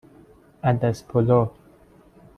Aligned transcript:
عدس 0.63 1.03
پلو 1.07 1.41